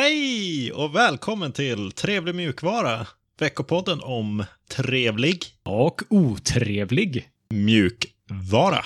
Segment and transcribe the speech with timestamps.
[0.00, 3.06] Hej och välkommen till Trevlig mjukvara.
[3.38, 7.28] Veckopodden om trevlig Och otrevlig.
[7.50, 8.84] mjukvara.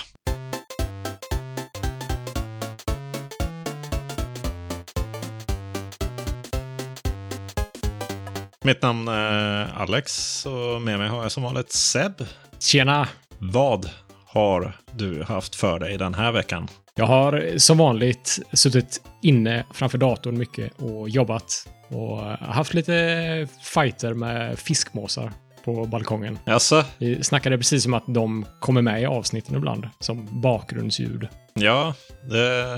[8.63, 12.13] Mitt namn är Alex och med mig har jag som vanligt Seb.
[12.59, 13.07] Tjena!
[13.37, 13.89] Vad
[14.25, 16.67] har du haft för dig den här veckan?
[16.95, 21.67] Jag har som vanligt suttit inne framför datorn mycket och jobbat.
[21.87, 25.31] Och haft lite fighter med fiskmåsar
[25.65, 26.39] på balkongen.
[26.45, 31.27] Alltså, Vi snackade precis om att de kommer med i avsnitten ibland, som bakgrundsljud.
[31.53, 32.77] ja, det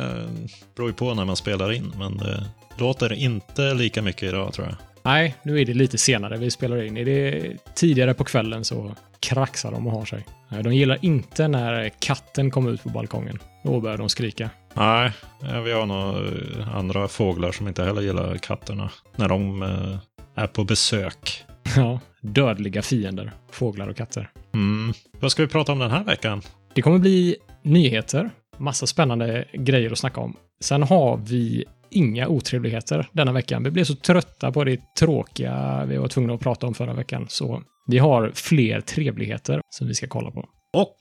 [0.76, 2.46] beror ju på när man spelar in, men det
[2.78, 4.76] låter inte lika mycket idag tror jag.
[5.04, 6.98] Nej, nu är det lite senare vi spelar in.
[6.98, 10.26] Är det tidigare på kvällen så kraxar de och har sig.
[10.64, 13.40] De gillar inte när katten kommer ut på balkongen.
[13.66, 14.50] Då börjar de skrika.
[14.74, 15.12] Nej,
[15.44, 16.16] eh, vi har nog
[16.60, 19.98] eh, andra fåglar som inte heller gillar katterna när de eh,
[20.44, 21.44] är på besök.
[21.76, 23.32] Ja, dödliga fiender.
[23.52, 24.30] Fåglar och katter.
[24.54, 24.94] Mm.
[25.20, 26.42] Vad ska vi prata om den här veckan?
[26.74, 30.36] Det kommer bli nyheter, massa spännande grejer att snacka om.
[30.62, 33.64] Sen har vi inga otrevligheter denna veckan.
[33.64, 37.26] Vi blev så trötta på det tråkiga vi var tvungna att prata om förra veckan,
[37.30, 40.50] så vi har fler trevligheter som vi ska kolla på.
[40.74, 41.00] Och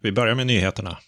[0.00, 0.98] vi börjar med nyheterna.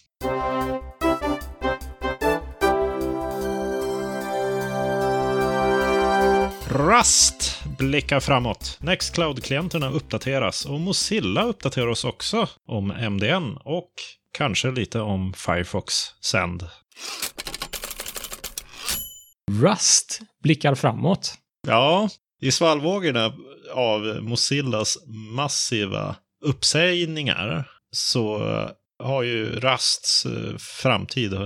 [6.77, 8.77] Rust blickar framåt.
[8.81, 13.91] Nextcloud-klienterna uppdateras och Mozilla uppdaterar oss också om MDN och
[14.31, 16.63] kanske lite om Firefox Send.
[19.51, 21.33] Rust blickar framåt.
[21.67, 22.09] Ja,
[22.41, 23.33] i svallvågorna
[23.73, 24.97] av Mozillas
[25.35, 26.15] massiva
[26.45, 28.37] uppsägningar så
[29.03, 31.41] har ju Rusts eh, framtid eh,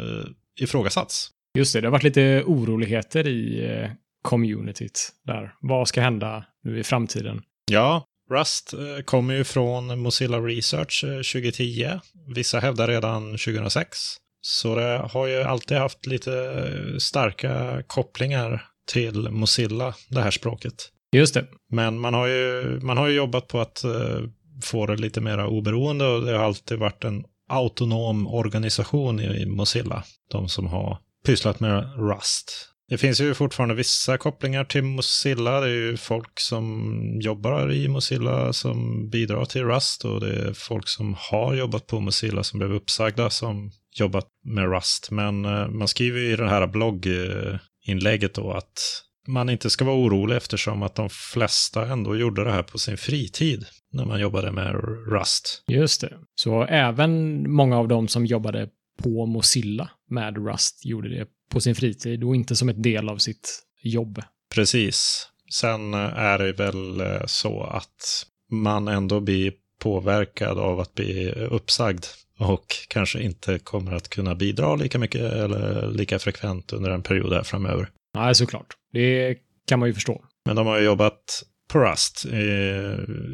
[0.62, 1.30] ifrågasatts.
[1.58, 3.92] Just det, det har varit lite oroligheter i eh,
[4.22, 5.54] communityt där.
[5.62, 7.42] Vad ska hända nu i framtiden?
[7.72, 12.00] Ja, Rust eh, kommer ju från Mozilla Research eh, 2010.
[12.36, 13.98] Vissa hävdar redan 2006.
[14.42, 20.90] Så det har ju alltid haft lite eh, starka kopplingar till Mozilla, det här språket.
[21.12, 21.46] Just det.
[21.72, 24.20] Men man har ju, man har ju jobbat på att eh,
[24.64, 30.04] få det lite mer oberoende och det har alltid varit en autonom organisation i Mozilla.
[30.32, 32.70] De som har pysslat med Rust.
[32.90, 35.60] Det finns ju fortfarande vissa kopplingar till Mozilla.
[35.60, 40.54] Det är ju folk som jobbar i Mozilla som bidrar till Rust och det är
[40.54, 45.12] folk som har jobbat på Mozilla som blev uppsagda som jobbat med Rust.
[45.12, 49.96] Men eh, man skriver ju i det här blogginlägget då att man inte ska vara
[49.96, 54.52] orolig eftersom att de flesta ändå gjorde det här på sin fritid när man jobbade
[54.52, 54.76] med
[55.12, 55.64] Rust.
[55.68, 56.14] Just det.
[56.36, 58.70] Så även många av dem som jobbade
[59.04, 63.18] på Mozilla med Rust gjorde det på sin fritid och inte som ett del av
[63.18, 64.22] sitt jobb.
[64.54, 65.28] Precis.
[65.52, 71.32] Sen eh, är det väl eh, så att man ändå blir påverkad av att bli
[71.32, 72.06] uppsagd
[72.40, 77.34] och kanske inte kommer att kunna bidra lika mycket eller lika frekvent under en period
[77.34, 77.90] här framöver.
[78.16, 78.74] Nej, såklart.
[78.94, 79.38] Det
[79.68, 80.24] kan man ju förstå.
[80.46, 82.50] Men de har ju jobbat på Rust i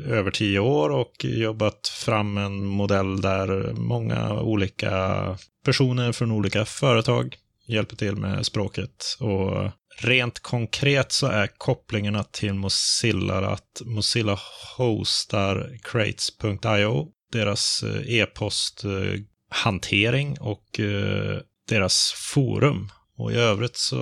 [0.08, 7.38] över tio år och jobbat fram en modell där många olika personer från olika företag
[7.68, 9.18] hjälper till med språket.
[9.20, 9.72] Och
[10.02, 14.40] rent konkret så är kopplingarna till Mozilla att Mozilla
[14.78, 21.40] hostar crates.io, deras eh, e-posthantering eh, och eh,
[21.70, 22.90] deras forum.
[23.18, 23.97] Och i övrigt så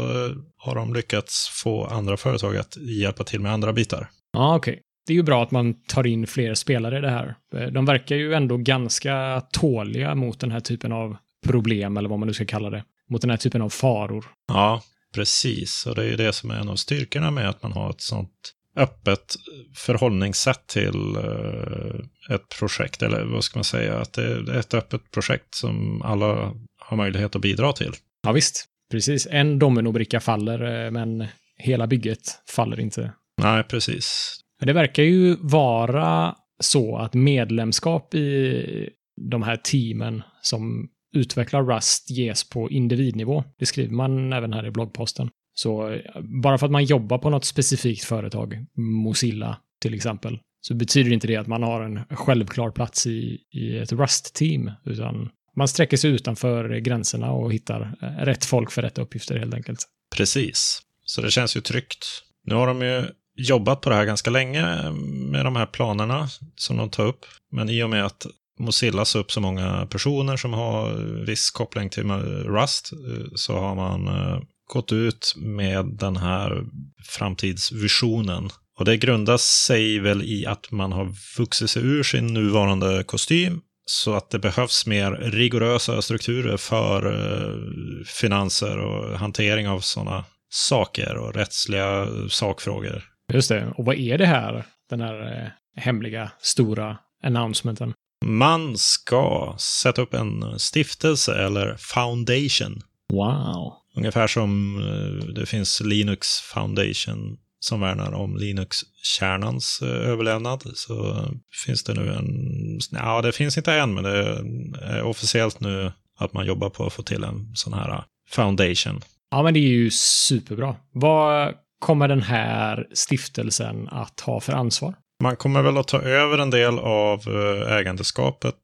[0.58, 4.10] har de lyckats få andra företag att hjälpa till med andra bitar.
[4.34, 4.82] Ja, okej.
[5.08, 7.36] Det är ju bra att man tar in fler spelare i det här.
[7.72, 12.28] De verkar ju ändå ganska tåliga mot den här typen av problem, eller vad man
[12.28, 12.84] nu ska kalla det.
[13.10, 14.26] Mot den här typen av faror.
[14.48, 14.82] Ja,
[15.16, 15.86] precis.
[15.86, 18.02] Och det är ju det som är en av styrkorna med att man har ett
[18.02, 19.36] sånt öppet
[19.76, 23.02] förhållningssätt till eh, ett projekt.
[23.02, 23.98] Eller vad ska man säga?
[24.00, 27.94] Att det är ett öppet projekt som alla har möjlighet att bidra till.
[28.24, 28.66] Ja, visst.
[28.92, 29.28] Precis.
[29.32, 31.28] En dominobricka faller, eh, men
[31.58, 33.14] hela bygget faller inte.
[33.42, 34.38] Nej, precis.
[34.60, 38.90] Men det verkar ju vara så att medlemskap i
[39.32, 43.44] de här teamen som utvecklar Rust ges på individnivå.
[43.60, 45.30] Det skriver man även här i bloggposten.
[45.54, 50.74] Så eh, bara för att man jobbar på något specifikt företag, Mozilla till exempel, så
[50.74, 55.68] betyder inte det att man har en självklar plats i, i ett Rust-team, utan man
[55.68, 59.80] sträcker sig utanför gränserna och hittar eh, rätt folk för rätt uppgifter helt enkelt.
[60.16, 60.82] Precis.
[61.06, 62.06] Så det känns ju tryggt.
[62.46, 63.06] Nu har de ju
[63.36, 64.92] jobbat på det här ganska länge eh,
[65.32, 67.26] med de här planerna som de tar upp.
[67.52, 68.26] Men i och med att
[68.60, 70.94] Mozilla sa upp så många personer som har
[71.26, 72.12] viss koppling till
[72.46, 74.40] Rust eh, så har man eh,
[74.74, 76.64] gått ut med den här
[77.04, 78.50] framtidsvisionen.
[78.80, 83.62] Och det grundar sig väl i att man har vuxit sig ur sin nuvarande kostym
[83.86, 91.18] så att det behövs mer rigorösa strukturer för eh, finanser och hantering av sådana saker
[91.18, 93.04] och rättsliga sakfrågor.
[93.34, 93.74] Just det.
[93.78, 97.94] Och vad är det här, den här hemliga, stora announcementen?
[98.24, 102.82] Man ska sätta upp en stiftelse eller foundation.
[103.14, 103.74] Wow.
[103.96, 111.28] Ungefär som eh, det finns Linux Foundation som värnar om Linux-kärnans eh, överlevnad så
[111.66, 114.44] finns det nu en, ja det finns inte än men det
[114.82, 119.02] är officiellt nu att man jobbar på att få till en sån här foundation.
[119.32, 120.76] Ja men det är ju superbra.
[120.92, 124.96] Vad kommer den här stiftelsen att ha för ansvar?
[125.24, 128.56] Man kommer väl att ta över en del av eh, ägandeskapet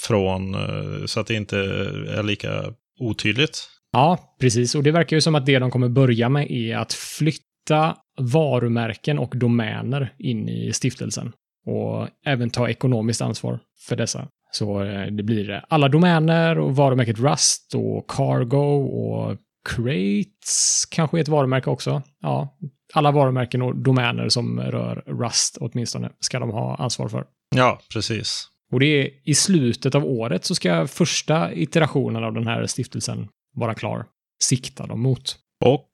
[0.00, 2.64] från, eh, så att det inte eh, är lika
[3.00, 3.68] otydligt.
[3.92, 4.74] Ja, precis.
[4.74, 9.18] Och det verkar ju som att det de kommer börja med är att flytta varumärken
[9.18, 11.32] och domäner in i stiftelsen.
[11.66, 14.28] Och även ta ekonomiskt ansvar för dessa.
[14.52, 19.36] Så det blir alla domäner och varumärket Rust och Cargo och
[19.68, 22.02] Crates kanske är ett varumärke också.
[22.20, 22.56] Ja,
[22.94, 27.24] alla varumärken och domäner som rör Rust åtminstone ska de ha ansvar för.
[27.56, 28.48] Ja, precis.
[28.72, 33.28] Och det är i slutet av året så ska första iterationen av den här stiftelsen
[33.54, 34.06] vara klar.
[34.42, 35.36] Sikta dem mot.
[35.64, 35.90] Och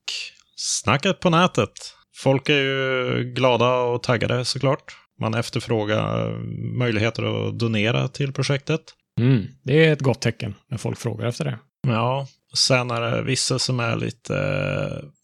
[0.56, 1.70] snacket på nätet.
[2.16, 4.96] Folk är ju glada och taggade såklart.
[5.20, 6.38] Man efterfrågar
[6.78, 8.80] möjligheter att donera till projektet.
[9.20, 11.58] Mm, det är ett gott tecken när folk frågar efter det.
[11.86, 12.26] Ja,
[12.56, 14.34] Sen är det vissa som är lite,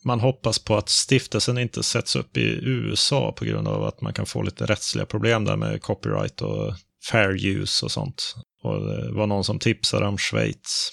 [0.05, 4.13] man hoppas på att stiftelsen inte sätts upp i USA på grund av att man
[4.13, 6.75] kan få lite rättsliga problem där med copyright och
[7.11, 8.35] fair use och sånt.
[8.63, 10.91] Och det var någon som tipsade om Schweiz.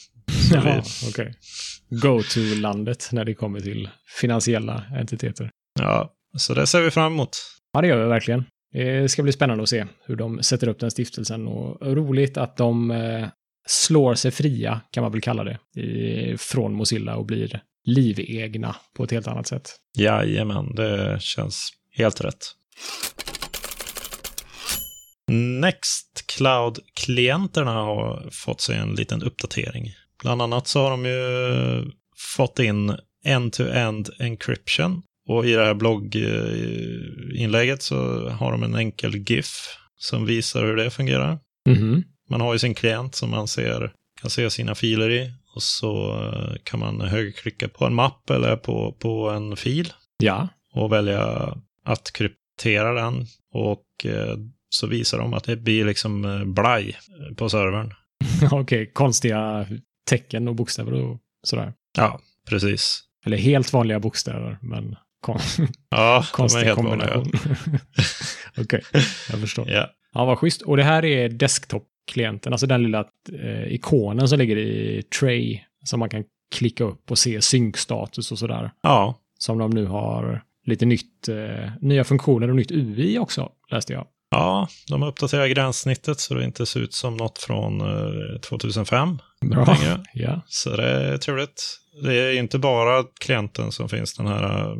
[0.53, 1.09] Ja, okej.
[1.09, 1.33] Okay.
[1.89, 5.49] Go-to-landet när det kommer till finansiella entiteter.
[5.79, 7.37] Ja, så det ser vi fram emot.
[7.73, 8.43] Ja, det gör vi verkligen.
[8.73, 12.57] Det ska bli spännande att se hur de sätter upp den stiftelsen och roligt att
[12.57, 13.27] de eh,
[13.67, 19.03] slår sig fria, kan man väl kalla det, i, från Mozilla och blir livegna på
[19.03, 19.75] ett helt annat sätt.
[19.97, 22.53] Jajamän, det känns helt rätt.
[25.31, 29.93] Nextcloud-klienterna har fått sig en liten uppdatering.
[30.21, 31.91] Bland annat så har de ju
[32.37, 35.01] fått in end-to-end encryption.
[35.29, 40.89] Och i det här blogginlägget så har de en enkel GIF som visar hur det
[40.89, 41.39] fungerar.
[41.69, 42.03] Mm -hmm.
[42.29, 46.23] Man har ju sin klient som man ser, kan se sina filer i och så
[46.23, 49.93] eh, kan man högerklicka på en mapp eller på, på en fil.
[50.17, 50.47] Ja.
[50.73, 51.53] Och välja
[51.85, 54.37] att kryptera den och eh,
[54.69, 56.97] så visar de att det blir liksom eh, blaj
[57.37, 57.93] på servern.
[58.45, 59.67] Okej, okay, konstiga
[60.09, 61.73] tecken och bokstäver och sådär.
[61.97, 62.19] Ja,
[62.49, 63.03] precis.
[63.25, 65.39] Eller helt vanliga bokstäver, men kon
[65.89, 67.31] ja, konstig helt kombination.
[68.57, 68.81] Okej, okay,
[69.29, 69.69] jag förstår.
[69.69, 69.89] Ja.
[70.13, 70.61] ja, vad schysst.
[70.61, 75.59] Och det här är desktop klienten, alltså den lilla eh, ikonen som ligger i Tray
[75.83, 76.23] som man kan
[76.55, 78.71] klicka upp och se synkstatus och sådär.
[78.81, 79.19] Ja.
[79.39, 84.07] Som de nu har lite nytt, eh, nya funktioner och nytt UI också, läste jag.
[84.29, 89.19] Ja, de har uppdaterat gränssnittet så det inte ser ut som något från eh, 2005.
[89.45, 89.65] Bra.
[89.65, 90.03] Längre.
[90.13, 90.41] Ja.
[90.47, 91.79] Så det är trevligt.
[92.03, 94.77] Det är inte bara klienten som finns, den här uh,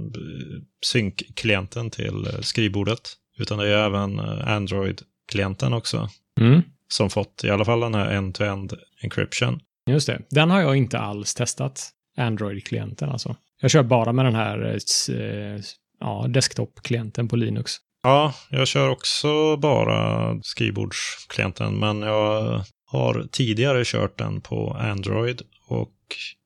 [0.85, 3.01] synkklienten till uh, skrivbordet,
[3.37, 6.09] utan det är även uh, Android-klienten också.
[6.39, 9.59] Mm som fått i alla fall den här end-to-end encryption.
[9.89, 10.21] Just det.
[10.29, 11.93] Den har jag inte alls testat.
[12.17, 13.35] Android-klienten alltså.
[13.61, 14.79] Jag kör bara med den här
[15.09, 15.61] eh,
[15.99, 17.71] ja, desktop-klienten på Linux.
[18.03, 25.93] Ja, jag kör också bara skrivbordsklienten, men jag har tidigare kört den på Android och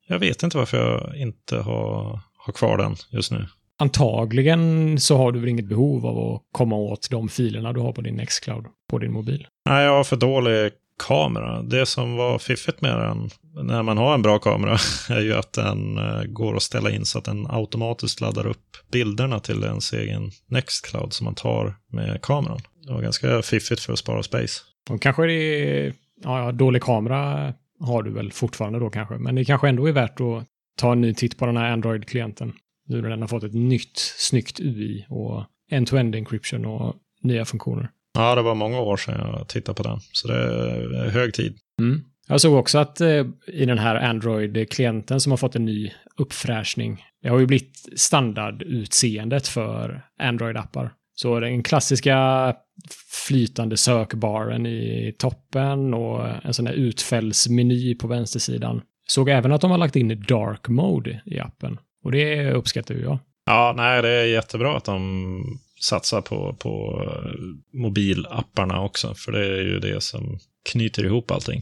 [0.08, 3.48] jag vet inte varför jag inte har, har kvar den just nu.
[3.82, 7.92] Antagligen så har du väl inget behov av att komma åt de filerna du har
[7.92, 9.48] på din Nextcloud på din mobil.
[9.70, 10.72] Nej, jag har för dålig
[11.08, 11.62] kamera.
[11.62, 13.30] Det som var fiffigt med den,
[13.68, 14.78] när man har en bra kamera,
[15.10, 18.78] är ju att den eh, går att ställa in så att den automatiskt laddar upp
[18.92, 22.60] bilderna till ens egen Nextcloud som man tar med kameran.
[22.88, 24.62] Det var ganska fiffigt för att spara space.
[24.90, 29.46] Och kanske det är, ja, dålig kamera har du väl fortfarande då kanske, men det
[29.46, 30.46] kanske ändå är värt att
[30.78, 32.54] ta en ny titt på den här Android-klienten.
[32.92, 37.90] Nu när den har fått ett nytt snyggt UI och end-to-end encryption och nya funktioner.
[38.14, 41.58] Ja, det var många år sedan jag tittade på den, så det är hög tid.
[41.80, 42.02] Mm.
[42.28, 47.04] Jag såg också att eh, i den här Android-klienten som har fått en ny uppfräschning,
[47.22, 50.90] det har ju blivit standardutseendet för Android-appar.
[51.16, 52.54] Så den klassiska
[53.28, 58.82] flytande sökbaren i toppen och en sån här utfällsmeny på vänstersidan.
[59.08, 61.78] Såg även att de har lagt in dark mode i appen.
[62.04, 63.20] Och det uppskattar ju jag.
[63.46, 69.46] Ja, nej, det är jättebra att de satsar på, på eh, mobilapparna också, för det
[69.46, 70.40] är ju det som
[70.72, 71.62] knyter ihop allting.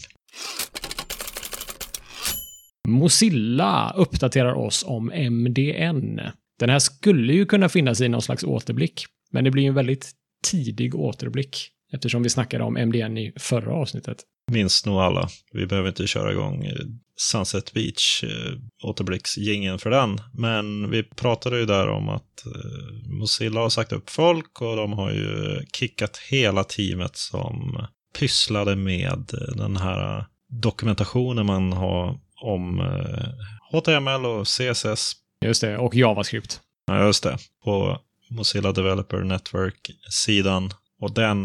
[2.87, 6.19] Mozilla uppdaterar oss om MDN.
[6.59, 9.75] Den här skulle ju kunna finnas i någon slags återblick, men det blir ju en
[9.75, 10.11] väldigt
[10.51, 14.17] tidig återblick eftersom vi snackade om MDN i förra avsnittet.
[14.51, 15.29] Minns nog alla.
[15.51, 16.75] Vi behöver inte köra igång eh,
[17.17, 18.53] Sunset Beach eh,
[18.83, 20.21] återblicksgingen för den.
[20.33, 24.93] Men vi pratade ju där om att eh, Mozilla har sagt upp folk och de
[24.93, 27.85] har ju kickat hela teamet som
[28.19, 33.27] pysslade med den här dokumentationen man har om eh,
[33.71, 35.11] HTML och CSS.
[35.45, 36.61] Just det, och JavaScript.
[36.87, 37.37] Ja, just det.
[37.63, 40.71] På Mozilla Developer Network-sidan.
[40.99, 41.37] Och den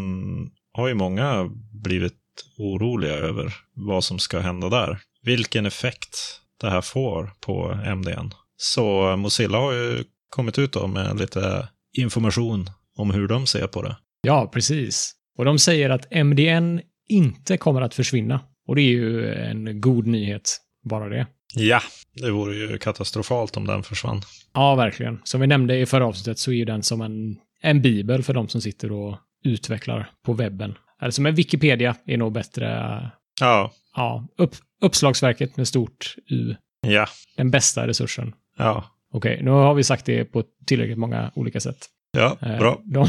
[0.73, 1.49] har ju många
[1.83, 2.13] blivit
[2.57, 4.99] oroliga över vad som ska hända där.
[5.23, 8.31] Vilken effekt det här får på MDN.
[8.57, 13.81] Så Mozilla har ju kommit ut då med lite information om hur de ser på
[13.81, 13.95] det.
[14.21, 15.15] Ja, precis.
[15.37, 18.39] Och de säger att MDN inte kommer att försvinna.
[18.67, 20.57] Och det är ju en god nyhet,
[20.89, 21.27] bara det.
[21.55, 21.81] Ja,
[22.13, 24.21] det vore ju katastrofalt om den försvann.
[24.53, 25.21] Ja, verkligen.
[25.23, 28.33] Som vi nämnde i förra avsnittet så är ju den som en, en bibel för
[28.33, 30.75] de som sitter och utvecklar på webben.
[31.01, 32.99] Eller som en Wikipedia är nog bättre.
[33.41, 33.71] Ja.
[33.95, 36.55] Ja, upp, uppslagsverket med stort U.
[36.87, 37.07] Ja.
[37.37, 38.33] Den bästa resursen.
[38.57, 38.83] Ja.
[39.13, 41.77] Okej, nu har vi sagt det på tillräckligt många olika sätt.
[42.17, 42.81] Ja, Eh, bra.
[42.83, 43.07] De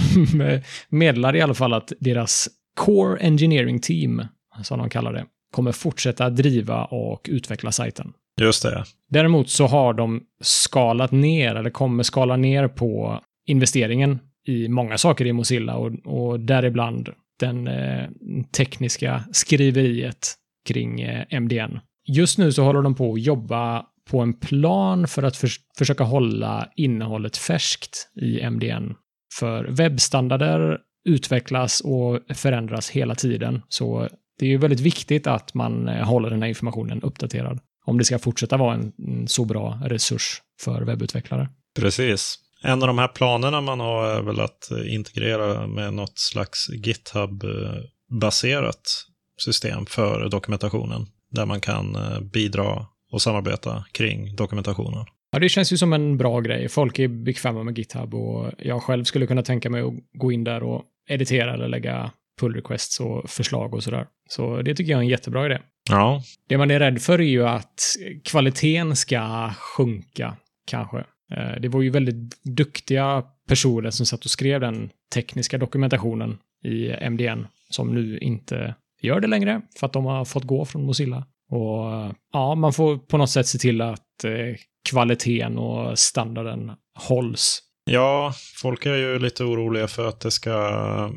[0.89, 4.23] meddelar i alla fall att deras Core Engineering Team,
[4.63, 8.13] som de kallar det, kommer fortsätta driva och utveckla sajten.
[8.41, 8.85] Just det.
[9.11, 15.25] Däremot så har de skalat ner, eller kommer skala ner på investeringen i många saker
[15.27, 17.09] i Mozilla och, och däribland
[17.41, 18.09] den eh,
[18.57, 20.35] tekniska skriveriet
[20.69, 21.79] kring eh, MDN.
[22.09, 26.05] Just nu så håller de på att jobba på en plan för att för, försöka
[26.05, 28.95] hålla innehållet färskt i MDN.
[29.39, 30.79] För webbstandarder
[31.09, 36.31] utvecklas och förändras hela tiden, så det är ju väldigt viktigt att man eh, håller
[36.31, 41.49] den här informationen uppdaterad om det ska fortsätta vara en så bra resurs för webbutvecklare.
[41.79, 42.39] Precis.
[42.67, 49.05] En av de här planerna man har är väl att integrera med något slags GitHub-baserat
[49.39, 51.07] system för dokumentationen.
[51.31, 55.07] Där man kan eh, bidra och samarbeta kring dokumentationen.
[55.33, 56.69] Ja, det känns ju som en bra grej.
[56.69, 60.45] Folk är bekväma med GitHub och jag själv skulle kunna tänka mig att gå in
[60.45, 64.07] där och editera eller lägga pull requests och förslag och sådär.
[64.29, 65.59] Så det tycker jag är en jättebra idé.
[65.91, 67.83] Ja, Det man är rädd för är ju att
[68.25, 71.05] kvaliteten ska sjunka, kanske.
[71.33, 77.09] Eh, det var ju väldigt duktiga personer som satt och skrev den tekniska dokumentationen i
[77.11, 81.27] MDN som nu inte gör det längre för att de har fått gå från Mozilla.
[81.51, 84.57] Och eh, ja, man får på något sätt se till att eh,
[84.91, 87.63] kvaliteten och standarden hålls.
[87.91, 91.11] Ja, folk är ju lite oroliga för att det ska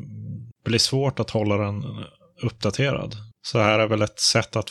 [0.64, 1.84] bli svårt att hålla den
[2.42, 3.14] uppdaterad.
[3.42, 4.70] Så här är väl ett sätt att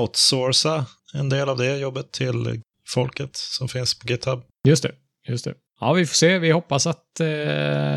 [0.00, 4.42] outsourca en del av det jobbet till folket som finns på GitHub.
[4.64, 4.92] Just det,
[5.28, 5.54] just det.
[5.80, 6.38] Ja, vi får se.
[6.38, 7.26] Vi hoppas att eh,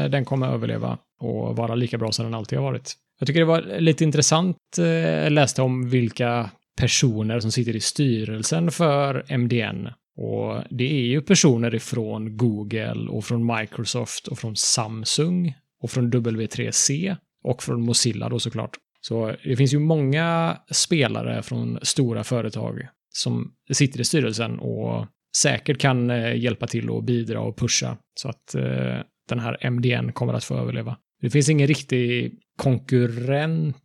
[0.10, 2.96] den kommer överleva och vara lika bra som den alltid har varit.
[3.20, 7.80] Jag tycker det var lite intressant, eh, jag läste om vilka personer som sitter i
[7.80, 9.90] styrelsen för MDN.
[10.18, 16.12] Och det är ju personer ifrån Google och från Microsoft och från Samsung och från
[16.12, 18.78] W3C och från Mozilla då såklart.
[19.02, 25.06] Så det finns ju många spelare från stora företag som sitter i styrelsen och
[25.42, 28.98] säkert kan eh, hjälpa till och bidra och pusha så att eh,
[29.30, 30.98] den här MDN kommer att få överleva.
[31.22, 33.78] Det finns ingen riktig konkurrent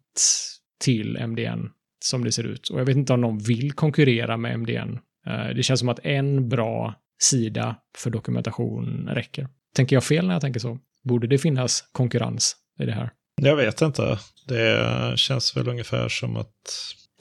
[0.84, 1.68] till MDN
[2.04, 2.68] som det ser ut.
[2.68, 4.98] Och jag vet inte om någon vill konkurrera med MDN.
[5.26, 9.48] Eh, det känns som att en bra sida för dokumentation räcker.
[9.74, 10.78] Tänker jag fel när jag tänker så?
[11.04, 13.10] Borde det finnas konkurrens i det här?
[13.42, 14.18] Jag vet inte.
[14.48, 16.54] Det känns väl ungefär som att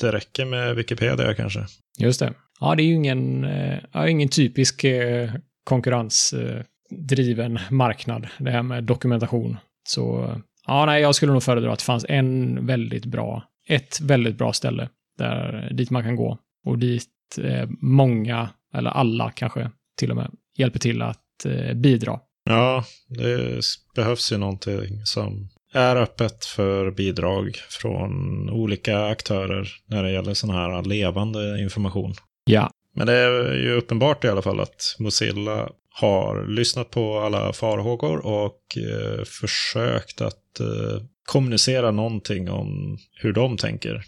[0.02, 1.66] det räcker med Wikipedia kanske.
[2.00, 2.34] Just det.
[2.62, 5.32] Ja, det är ju ingen, eh, ja, ingen typisk eh,
[5.64, 9.58] konkurrensdriven eh, marknad, det här med dokumentation.
[9.88, 10.36] Så
[10.68, 14.54] ja, nej, jag skulle nog föredra att det fanns en väldigt bra, ett väldigt bra
[14.54, 17.08] ställe där, eh, dit man kan gå och dit
[17.42, 22.20] eh, många, eller alla kanske till och med, hjälper till att eh, bidra.
[22.50, 23.62] Ja, det
[23.96, 30.50] behövs ju någonting som är öppet för bidrag från olika aktörer när det gäller sån
[30.50, 32.14] här levande information.
[32.44, 37.54] Ja, Men det är ju uppenbart i alla fall att Mozilla har lyssnat på alla
[37.54, 44.04] farhågor och eh, försökt att eh, kommunicera någonting om hur de tänker.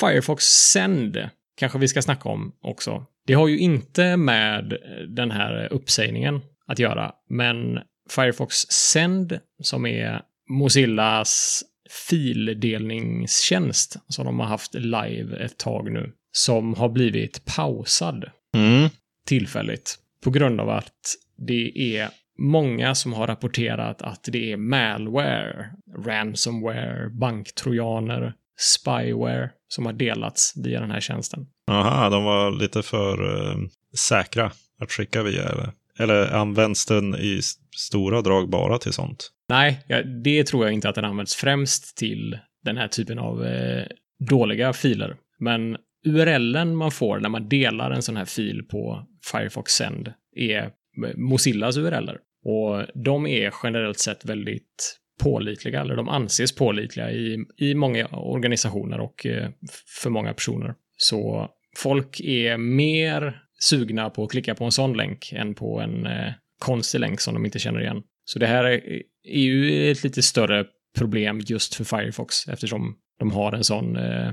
[0.00, 3.06] Firefox Send kanske vi ska snacka om också.
[3.26, 7.78] Det har ju inte med den här uppsägningen att göra, men
[8.10, 16.74] Firefox Send, som är Mozillas fildelningstjänst som de har haft live ett tag nu, som
[16.74, 18.24] har blivit pausad
[18.54, 18.88] Mm.
[19.26, 25.70] tillfälligt på grund av att det är många som har rapporterat att det är malware,
[26.06, 31.46] ransomware, banktrojaner, spyware som har delats via den här tjänsten.
[31.70, 33.56] Aha, de var lite för eh,
[33.98, 35.42] säkra att skicka via.
[35.42, 37.40] Eller, eller används den i
[37.76, 39.30] stora drag bara till sånt?
[39.48, 39.80] Nej,
[40.24, 43.86] det tror jag inte att den används främst till den här typen av eh,
[44.28, 45.16] dåliga filer.
[45.38, 45.76] Men
[46.06, 50.70] URLen man får när man delar en sån här fil på Firefox Send är
[51.16, 52.18] Mozillas URLer.
[52.44, 59.00] Och de är generellt sett väldigt pålitliga, eller de anses pålitliga i, i många organisationer
[59.00, 59.50] och eh,
[60.02, 60.74] för många personer.
[60.96, 66.06] Så folk är mer sugna på att klicka på en sån länk än på en
[66.06, 68.02] eh, konstig länk som de inte känner igen.
[68.24, 68.80] Så det här
[69.26, 70.64] är, är ju ett lite större
[70.98, 74.32] problem just för Firefox eftersom de har en sån eh,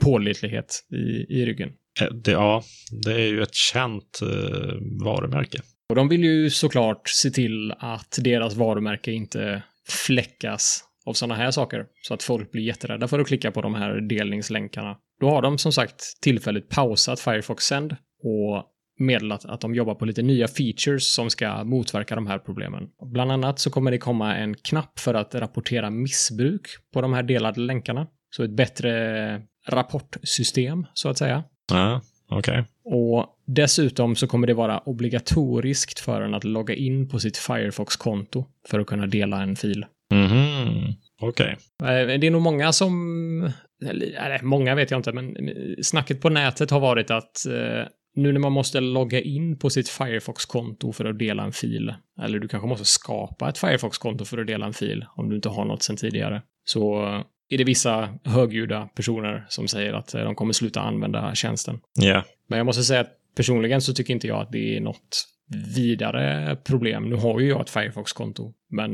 [0.00, 1.72] pålitlighet i, i ryggen.
[2.00, 2.62] Eh, Det, ja,
[3.04, 5.62] det är ju ett känt eh, varumärke.
[5.88, 11.50] Och de vill ju såklart se till att deras varumärke inte fläckas av sådana här
[11.50, 11.86] saker.
[12.02, 14.96] Så att folk blir jätterädda för att klicka på de här delningslänkarna.
[15.20, 18.64] Då har de som sagt tillfälligt pausat Firefox Send och
[19.00, 22.88] meddelat att de jobbar på lite nya features som ska motverka de här problemen.
[23.12, 26.62] Bland annat så kommer det komma en knapp för att rapportera missbruk
[26.94, 28.06] på de här delade länkarna.
[28.36, 31.44] Så ett bättre rapportsystem, så att säga.
[31.72, 32.64] Ja, okej.
[32.84, 38.44] Och dessutom så kommer det vara obligatoriskt för en att logga in på sitt Firefox-konto
[38.68, 39.86] för att kunna dela en fil.
[40.12, 41.56] Mhm, okej.
[41.82, 43.52] Eh, Det är nog många som,
[43.84, 45.36] eller eller, många vet jag inte, men
[45.82, 47.86] snacket på nätet har varit att eh,
[48.16, 52.38] nu när man måste logga in på sitt Firefox-konto för att dela en fil, eller
[52.38, 55.64] du kanske måste skapa ett Firefox-konto för att dela en fil om du inte har
[55.64, 57.04] något sedan tidigare, så
[57.48, 61.80] är det vissa högljudda personer som säger att eh, de kommer sluta använda tjänsten.
[61.94, 62.24] Ja.
[62.48, 65.26] Men jag måste säga att personligen så tycker inte jag att det är något
[65.76, 67.10] vidare problem.
[67.10, 68.90] Nu har ju jag ett Firefox-konto, men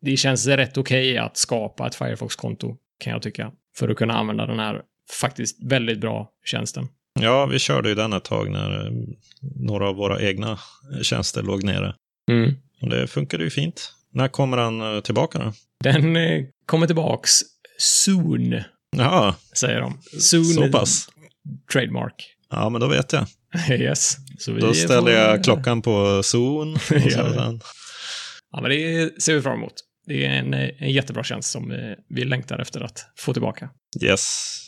[0.00, 4.46] det känns rätt okej att skapa ett Firefox-konto, kan jag tycka, för att kunna använda
[4.46, 4.82] den här
[5.20, 6.88] faktiskt väldigt bra tjänsten.
[7.20, 8.92] Ja, vi körde ju den ett tag när eh,
[9.40, 10.58] några av våra egna
[11.02, 11.94] tjänster låg nere.
[12.30, 12.54] Mm.
[12.80, 13.92] Och det funkade ju fint.
[14.12, 15.52] När kommer den eh, tillbaka då?
[15.84, 17.40] Den eh, kommer tillbaks
[17.78, 18.62] soon,
[18.96, 19.98] Jaha, säger de.
[20.20, 21.08] Soon så pass.
[21.72, 22.14] trademark.
[22.50, 23.26] Ja, men då vet jag.
[23.80, 24.16] yes.
[24.38, 27.58] Så vi Då ställer jag klockan på så Ja.
[28.52, 29.74] Ja, men det ser vi fram emot.
[30.06, 33.68] Det är en, en jättebra tjänst som vi längtar efter att få tillbaka.
[34.02, 34.58] Yes.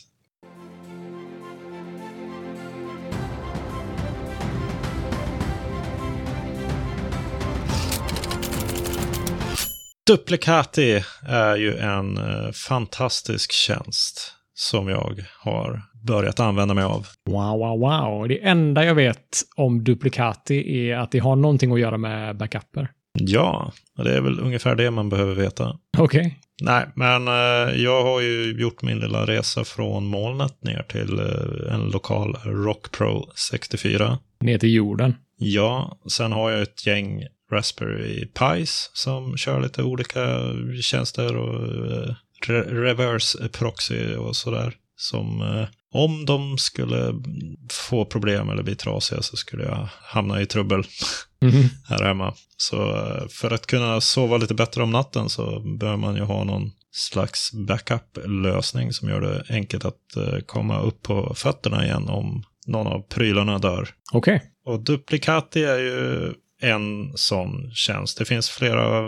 [10.07, 17.07] Duplicati är ju en eh, fantastisk tjänst som jag har börjat använda mig av.
[17.29, 18.27] Wow, wow, wow.
[18.27, 22.89] Det enda jag vet om Duplicati är att det har någonting att göra med backuper.
[23.19, 23.71] Ja,
[24.03, 25.77] det är väl ungefär det man behöver veta.
[25.97, 26.39] Okej.
[26.61, 31.73] Nej, men eh, jag har ju gjort min lilla resa från molnet ner till eh,
[31.73, 34.17] en lokal Rock Pro 64.
[34.41, 35.15] Ner till jorden.
[35.37, 40.39] Ja, sen har jag ett gäng Raspberry Pis som kör lite olika
[40.81, 42.13] tjänster och eh,
[42.47, 44.73] re- reverse proxy och sådär.
[44.97, 47.13] Som eh, om de skulle
[47.71, 50.83] få problem eller bli trasiga så skulle jag hamna i trubbel
[51.41, 51.69] Mhm.
[51.89, 52.33] här hemma.
[52.57, 56.43] Så eh, för att kunna sova lite bättre om natten så behöver man ju ha
[56.43, 59.95] någon slags backup-lösning som gör det enkelt att
[60.45, 63.89] komma upp på fötterna igen om någon av prylarna dör.
[64.13, 64.41] Okej.
[64.65, 66.33] Och Duplicati är ju
[66.65, 68.17] en sån tjänst.
[68.17, 68.99] Det finns flera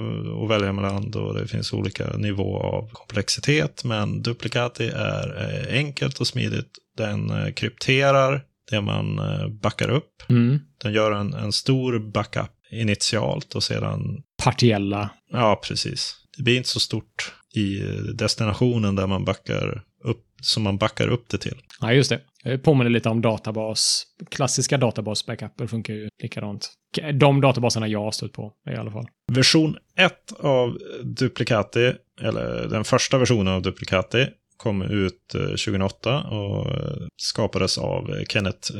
[0.43, 3.83] att välja mellan och det finns olika nivå av komplexitet.
[3.83, 6.71] Men Duplicati är eh, enkelt och smidigt.
[6.97, 10.23] Den eh, krypterar det man eh, backar upp.
[10.29, 10.59] Mm.
[10.83, 15.09] Den gör en, en stor backup initialt och sedan, Partiella.
[15.31, 16.15] ja precis.
[16.37, 17.79] Det blir inte så stort i
[18.13, 21.57] destinationen där man backar upp, som man backar upp det till.
[21.81, 22.21] Ja, just det.
[22.47, 24.03] Eh, påminner lite om databas.
[24.29, 26.71] Klassiska databas-backuper funkar ju likadant.
[27.13, 29.07] De databaserna jag har stött på i alla fall.
[29.31, 36.67] Version 1 av Duplicati, eller den första versionen av Duplicati, kom ut eh, 2008 och
[36.67, 38.71] eh, skapades av Kenneth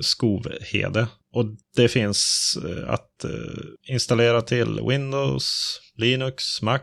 [0.00, 1.06] Skovhede.
[1.34, 1.44] Och
[1.76, 3.24] det finns att
[3.88, 6.80] installera till Windows, Linux, Mac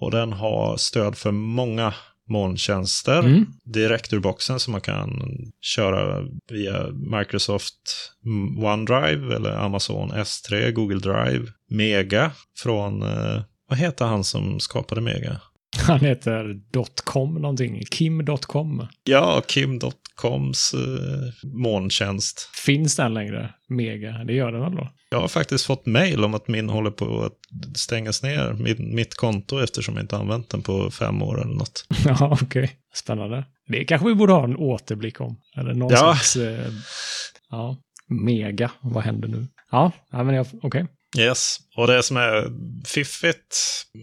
[0.00, 1.94] och den har stöd för många
[2.28, 3.46] molntjänster Mm.
[3.64, 5.20] direkt ur boxen som man kan
[5.60, 6.86] köra via
[7.18, 8.10] Microsoft
[8.58, 15.40] OneDrive eller Amazon S3, Google Drive, Mega från, eh, vad heter han som skapade Mega?
[15.78, 16.54] Han heter
[17.04, 17.82] .com någonting.
[17.90, 18.86] Kim.com.
[19.04, 22.50] Ja, Kim.coms eh, molntjänst.
[22.66, 23.50] Finns den längre?
[23.68, 24.24] Mega.
[24.24, 24.88] Det gör den väl då?
[25.10, 29.14] Jag har faktiskt fått mail om att min håller på att stängas ner, min, mitt
[29.14, 31.86] konto, eftersom jag inte använt den på fem år eller något.
[32.04, 32.70] Ja, okej.
[32.94, 33.44] Spännande.
[33.68, 35.36] Det kanske vi borde ha en återblick om.
[35.56, 35.98] Eller någon Ja.
[35.98, 36.36] slags...
[36.36, 36.72] Eh,
[37.50, 37.76] ja.
[38.08, 38.70] Mega.
[38.80, 39.46] Vad händer nu?
[39.70, 40.86] Ja, men okej.
[41.18, 42.48] Yes, och det som är
[42.86, 43.56] fiffigt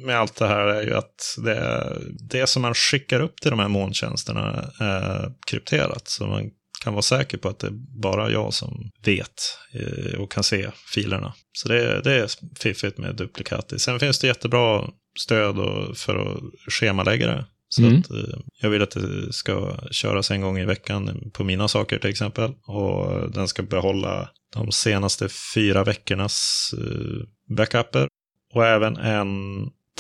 [0.06, 1.98] med allt det här är ju att det,
[2.30, 6.08] det som man skickar upp till de här molntjänsterna är krypterat.
[6.08, 6.50] Så man
[6.84, 10.72] kan vara säker på att det är bara jag som vet eh, och kan se
[10.94, 11.34] filerna.
[11.54, 13.80] Så det, det är fiffigt med Duplicati.
[13.80, 14.90] Sen finns det jättebra
[15.20, 15.56] stöd
[15.98, 17.46] för att schemalägga det.
[17.76, 18.00] Så Mm.
[18.00, 22.00] att, eh, jag vill att det ska köras en gång i veckan på mina saker
[22.00, 22.52] till exempel.
[22.68, 28.08] Och den ska behålla de senaste fyra veckornas eh, backuper.
[28.54, 29.30] Och även en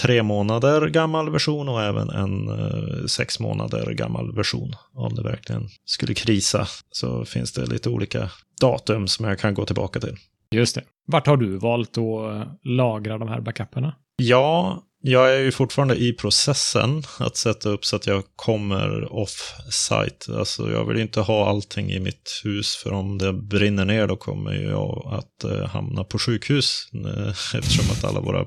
[0.01, 4.71] tre månader gammal version och även en eh, sex månader gammal version.
[4.93, 8.29] Om det verkligen skulle krisa så finns det lite olika
[8.61, 10.15] datum som jag kan gå tillbaka till.
[10.51, 10.83] Just det.
[11.07, 13.95] Vart har du valt att lagra de här backuperna?
[14.15, 20.37] Ja, jag är ju fortfarande i processen att sätta upp så att jag kommer off-site.
[20.39, 24.15] Alltså jag vill inte ha allting i mitt hus för om det brinner ner då
[24.15, 28.45] kommer jag att eh, hamna på sjukhus eh, eftersom att alla våra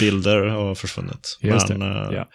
[0.00, 1.38] bilder har försvunnit.
[1.40, 2.28] Just det, Men, eh, ja.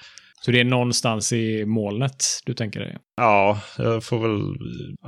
[0.45, 2.97] Så det är någonstans i molnet du tänker dig?
[3.17, 4.55] Ja, jag får väl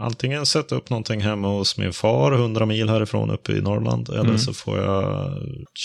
[0.05, 4.19] antingen sätta upp någonting hemma hos min far, 100 mil härifrån uppe i Norrland, eller
[4.21, 4.37] Mm.
[4.37, 5.31] så får jag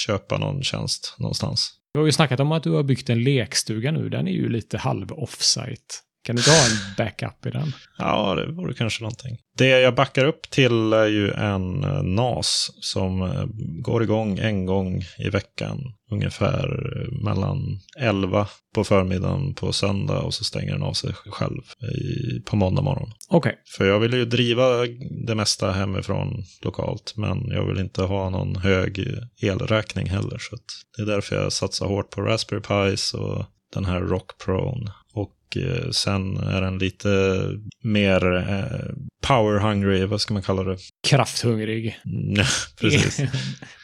[0.06, 1.72] köpa någon tjänst någonstans.
[1.96, 4.08] Vi har ju snackat om att du har byggt en lekstuga nu.
[4.08, 5.94] Den är ju lite halv offsite.
[6.26, 7.72] Kan du inte ha en backup i den?
[7.98, 9.38] Ja, det vore kanske någonting.
[9.58, 13.44] Det jag backar upp till är ju en eh, NAS som eh,
[13.82, 15.78] går igång en gång i veckan.
[16.10, 21.62] Ungefär eh, mellan 11 på förmiddagen på söndag och så stänger den av sig själv
[21.94, 23.10] i, på måndag morgon.
[23.28, 23.54] Okej.
[23.76, 24.86] För jag vill ju driva
[25.26, 29.06] det mesta hemifrån lokalt, men jag vill inte ha någon hög
[29.42, 30.38] elräkning heller.
[30.38, 30.56] Så
[30.96, 34.92] det är därför jag satsar hårt på Raspberry Pis och den här Rock Prone.
[35.16, 37.40] Och eh, sen är den lite
[37.82, 38.94] mer eh,
[39.26, 40.78] power hungry, vad ska man kalla det?
[41.08, 41.98] Krafthungrig.
[42.80, 43.20] Precis.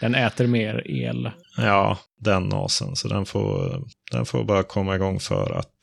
[0.00, 1.30] den äter mer el.
[1.56, 2.96] Ja, den nasen.
[2.96, 5.74] Så den får, den får bara komma igång för att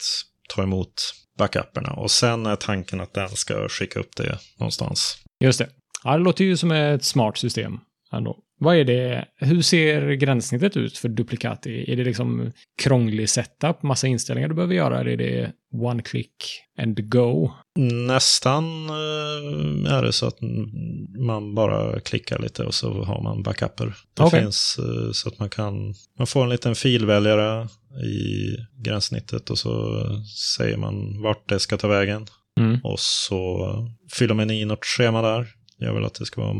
[0.49, 0.93] ta emot
[1.37, 1.93] backuperna.
[1.93, 5.17] Och sen är tanken att den ska skicka upp det någonstans.
[5.43, 5.69] Just det.
[6.03, 7.79] Ja, det låter ju som ett smart system
[8.11, 8.37] ändå.
[8.61, 9.25] Vad är det?
[9.35, 11.91] Hur ser gränssnittet ut för Duplicati?
[11.91, 14.99] Är det liksom krånglig setup, massa inställningar du behöver göra?
[14.99, 17.51] Eller är det one click and go?
[18.07, 20.37] Nästan eh, är det så att
[21.19, 23.95] man bara klickar lite och så har man backuper.
[24.13, 24.41] Det Okej.
[24.41, 27.67] finns eh, så att man kan, man får en liten filväljare
[28.03, 30.03] i gränssnittet och så
[30.57, 32.25] säger man vart det ska ta vägen.
[32.59, 32.79] Mm.
[32.83, 33.67] Och så
[34.11, 35.47] fyller man i något schema där.
[35.79, 36.55] Jag vill att det ska vara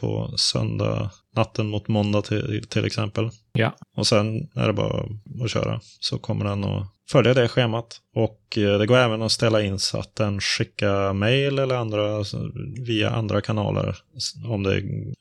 [0.00, 3.30] på söndag, natten mot måndag till, till exempel.
[3.52, 3.72] Ja.
[3.96, 5.04] Och sen är det bara
[5.44, 5.80] att köra.
[6.00, 8.00] Så kommer den att följa det schemat.
[8.14, 12.16] Och eh, det går även att ställa in så att den skickar mail eller andra
[12.16, 12.50] alltså,
[12.86, 13.96] via andra kanaler.
[14.46, 14.74] Om det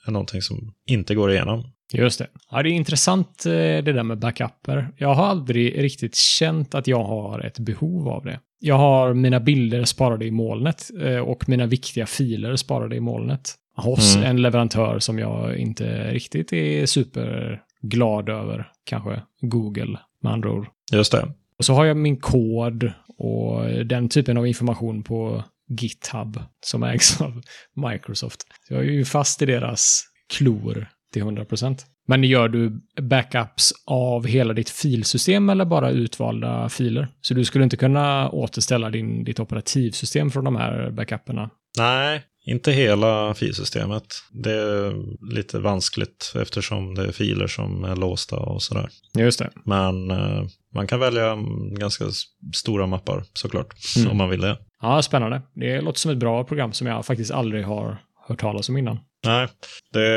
[0.08, 1.72] är någonting som inte går igenom.
[1.94, 2.28] Just det.
[2.52, 4.94] Ja, det är intressant eh, det där med backuper.
[4.98, 8.40] Jag har aldrig riktigt känt att jag har ett behov av det.
[8.66, 13.54] Jag har mina bilder sparade i molnet eh, och mina viktiga filer sparade i molnet.
[13.76, 14.30] Hos Mm.
[14.30, 18.68] en leverantör som jag inte riktigt är superglad över.
[18.84, 20.68] Kanske Google med andra ord.
[20.92, 21.34] Just det.
[21.58, 25.44] Och så har jag min kod och den typen av information på
[25.82, 27.42] GitHub som ägs av
[27.92, 28.42] Microsoft.
[28.68, 30.04] Så jag är ju fast i deras
[30.38, 31.80] klor till 100%.
[32.08, 37.08] Men gör du backups av hela ditt filsystem eller bara utvalda filer?
[37.22, 41.50] Så du skulle inte kunna återställa din, ditt operativsystem från de här backuperna?
[41.78, 44.04] Nej, inte hela filsystemet.
[44.32, 44.94] Det är
[45.36, 48.90] lite vanskligt eftersom det är filer som är låsta och sådär.
[49.18, 49.50] Just det.
[49.64, 52.06] Men eh, man kan välja mm, ganska
[52.54, 54.12] stora mappar såklart, Mm.
[54.12, 54.58] om man vill det.
[54.82, 55.42] Ja, spännande.
[55.56, 59.00] Det låter som ett bra program som jag faktiskt aldrig har hört talas om innan.
[59.26, 59.48] Nej,
[59.94, 60.08] det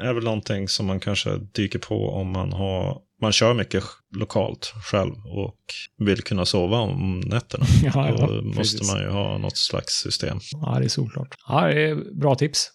[0.00, 3.84] är väl någonting som man kanske dyker på om man har man kör mycket
[4.16, 5.58] lokalt själv och
[5.98, 7.64] vill kunna sova om nätterna.
[7.82, 8.92] Ja, ja, Då måste precis.
[8.92, 10.38] man ju ha något slags system.
[10.50, 11.34] Ja, det är solklart.
[11.48, 12.70] Ja, det är bra tips.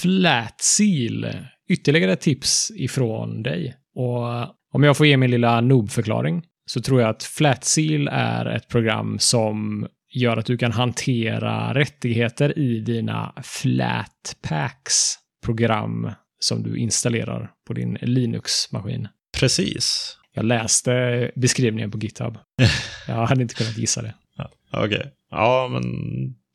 [0.00, 1.26] Flatseal.
[1.68, 3.76] Ytterligare tips ifrån dig.
[3.94, 4.26] Och
[4.74, 9.18] om jag får ge min lilla noob-förklaring så tror jag att Flatseal är ett program
[9.18, 17.72] som gör att du kan hantera rättigheter i dina Flatpaks program som du installerar på
[17.72, 19.08] din Linux-maskin.
[19.38, 20.16] Precis.
[20.34, 22.38] Jag läste beskrivningen på GitHub.
[23.08, 24.14] Jag hade inte kunnat gissa det.
[24.36, 24.86] Ja, Okej.
[24.86, 25.10] Okay.
[25.30, 25.82] Ja, men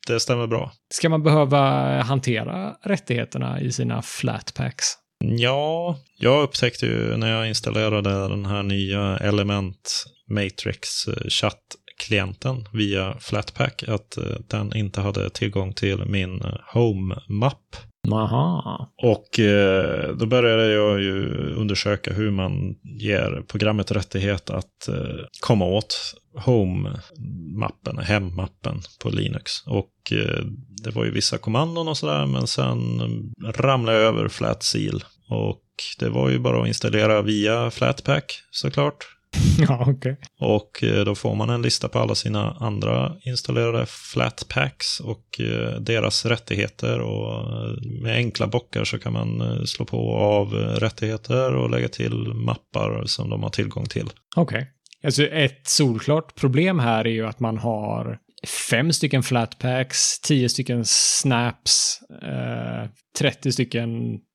[0.06, 0.72] det stämmer bra.
[0.94, 1.60] Ska man behöva
[2.02, 4.86] hantera rättigheterna i sina Flatpaks?
[5.24, 10.88] Ja, jag upptäckte ju när jag installerade den här nya Element Matrix
[11.98, 17.76] chattklienten via Flatpak att eh, den inte hade tillgång till min Home-mapp.
[18.12, 18.92] Aha.
[19.02, 25.64] Och eh, då började jag ju undersöka hur man ger programmet rättighet att eh, komma
[25.64, 29.66] åt Home-mappen, hemmappen på Linux.
[29.66, 29.92] Och
[30.84, 33.00] det var ju vissa kommandon och sådär, men sen
[33.54, 35.04] ramlade jag över Flatseal.
[35.28, 35.64] Och
[35.98, 39.17] det var ju bara att installera via Flatpak såklart.
[39.68, 39.92] Ja, okej.
[39.92, 40.16] Okay.
[40.40, 45.80] Och eh, då får man en lista på alla sina andra installerade Flatpaks och eh,
[45.80, 47.00] deras rättigheter.
[47.00, 52.14] Och eh, med enkla bockar så kan man slå på av rättigheter och lägga till
[52.34, 54.10] mappar som de har tillgång till.
[54.36, 54.58] Okej.
[54.58, 54.66] Okay.
[55.04, 58.18] Alltså ett solklart problem här är ju att man har
[58.70, 63.90] fem stycken flatpaks, tio stycken snaps, eh, 30 stycken,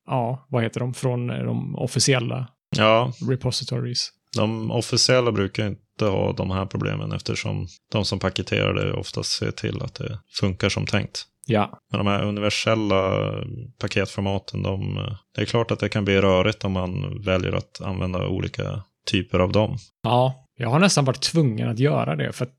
[0.06, 3.12] ja, vad heter de, från de officiella ja.
[3.28, 4.10] repositories.
[4.36, 9.50] De officiella brukar inte ha de här problemen eftersom de som paketerar det oftast ser
[9.50, 11.26] till att det funkar som tänkt.
[11.46, 11.78] Ja.
[11.90, 13.30] Men de här universella
[13.78, 14.94] paketformaten, de,
[15.34, 19.38] det är klart att det kan bli rörigt om man väljer att använda olika typer
[19.38, 19.78] av dem.
[20.02, 22.54] Ja, jag har nästan varit tvungen att göra det för att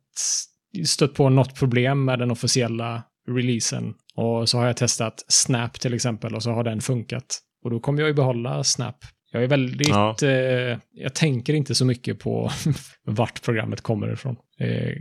[0.87, 3.93] stött på något problem med den officiella releasen.
[4.15, 7.39] Och så har jag testat Snap till exempel och så har den funkat.
[7.63, 8.95] Och då kommer jag ju behålla Snap
[9.35, 10.15] jag är väldigt, ja.
[10.21, 12.51] eh, jag tänker inte så mycket på
[13.05, 14.35] vart programmet kommer ifrån.
[14.59, 14.93] Eh,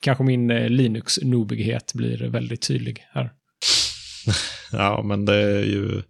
[0.00, 3.32] kanske min eh, Linux-nobighet blir väldigt tydlig här.
[4.72, 6.02] ja, men det är ju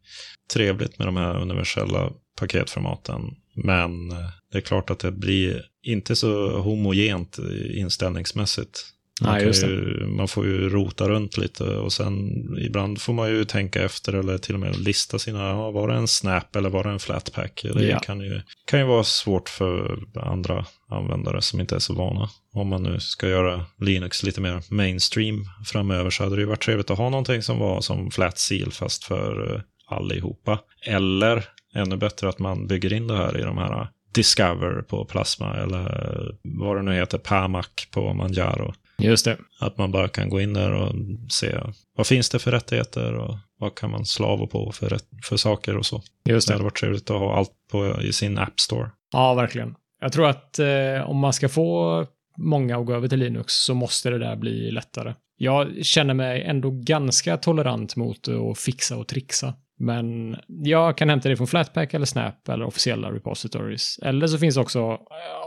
[0.54, 3.20] trevligt med de här universella paketformaten.
[3.54, 7.38] Men eh, det är klart att det blir inte så homogent
[7.74, 8.80] inställningsmässigt.
[9.20, 13.44] Man, Nej, ju, man, får ju rota runt lite och sen ibland får man ju
[13.44, 16.90] tänka efter eller till och med lista sina, var det en snap eller var det
[16.90, 17.64] en flatpack?
[17.74, 17.98] Det ja.
[17.98, 22.28] kan, ju, kan ju vara svårt för andra användare som inte är så vana.
[22.52, 26.62] Om man nu ska göra Linux lite mer mainstream framöver så hade det ju varit
[26.62, 29.60] trevligt att ha någonting som var som flat seal fast för eh,
[29.96, 30.58] allihopa.
[30.86, 31.44] Eller
[31.74, 36.34] ännu bättre att man bygger in det här i de här Discover på Plasma eller
[36.42, 38.74] vad det nu heter, PAMAC på Manjaro.
[39.02, 39.36] Just det.
[39.60, 40.94] Att man bara kan gå in där och
[41.28, 41.58] se
[41.96, 45.86] vad finns det för rättigheter och vad kan man slava på för, för saker och
[45.86, 46.02] så.
[46.24, 46.52] Just det.
[46.52, 48.90] det hade varit trevligt att ha allt på, i sin App Store.
[49.12, 49.74] Ja, verkligen.
[50.00, 53.74] Jag tror att eh, om man ska få många att gå över till Linux så
[53.74, 55.14] måste det där bli lättare.
[55.36, 59.54] Jag känner mig ändå ganska tolerant mot att fixa och trixa.
[59.78, 63.98] Men jag kan hämta det från Flatpak eller Snap eller officiella repositories.
[64.02, 64.98] Eller så finns också eh,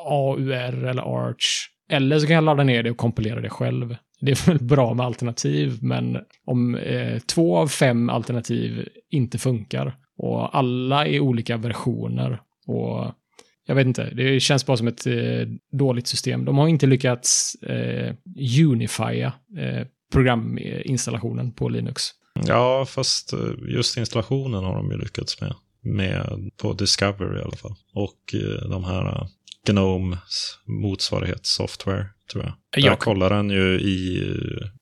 [0.06, 3.96] AUR eller Arch eller så kan jag ladda ner det och kompilera det själv.
[4.22, 9.98] Det är väl bra med alternativ, men om eh, två av fem alternativ inte funkar
[10.18, 13.12] och alla är olika versioner och
[13.68, 16.46] jag vet inte, det känns bara som ett eh, dåligt system.
[16.46, 18.16] De har inte lyckats eh,
[18.72, 22.04] unifiera eh, programinstallationen på Linux.
[22.48, 25.56] Ja, fast eh, just installationen har de ju lyckats med.
[25.82, 27.76] Med på Discovery i alla fall.
[27.94, 29.28] Och eh, de här
[29.66, 32.54] Gnomes motsvarighetssoftware, tror jag.
[32.72, 32.92] jag.
[32.92, 34.24] Jag kollar den ju i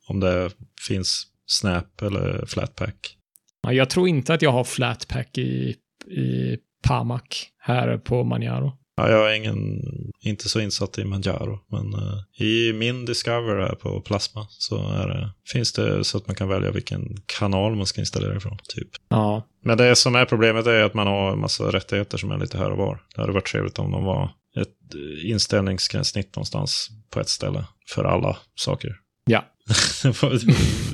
[0.08, 0.50] om det
[0.88, 3.18] finns Snap eller Flatpak.
[3.68, 5.76] Jag tror inte att jag har Flatpak i,
[6.12, 7.22] i Pamac
[7.60, 8.78] här på Manjaro.
[8.96, 9.82] Ja, jag är ingen,
[10.22, 15.08] inte så insatt i Manjaro, men uh, i min Discover här på Plasma så är
[15.08, 18.58] det, finns det så att man kan välja vilken kanal man ska installera ifrån.
[18.76, 18.90] Typ.
[19.10, 19.48] Ja.
[19.64, 22.58] Men det som är problemet är att man har en massa rättigheter som är lite
[22.58, 23.04] här och var.
[23.16, 28.38] Det hade varit trevligt om de var ett inställningsgränssnitt någonstans på ett ställe för alla
[28.56, 28.96] saker.
[29.26, 29.46] Ja.